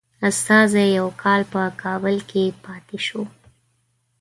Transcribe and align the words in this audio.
استازی 0.27 0.85
یو 0.97 1.07
کال 1.21 1.41
په 1.51 1.61
کابل 1.83 2.15
کې 2.29 2.43
پاته 2.65 2.97
شو. 3.05 3.21